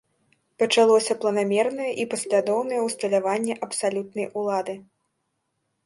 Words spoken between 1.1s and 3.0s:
планамернае і паслядоўнае